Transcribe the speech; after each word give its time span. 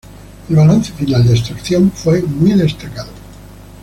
El 0.49 0.55
balance 0.55 0.93
final 0.93 1.23
de 1.23 1.33
extracción 1.35 1.91
fue 1.91 2.23
muy 2.23 2.53
destacado. 2.53 3.11